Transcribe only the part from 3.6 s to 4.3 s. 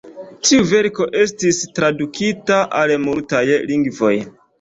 lingvoj.